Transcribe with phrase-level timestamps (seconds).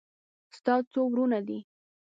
[0.57, 1.59] ستا څو ورونه دي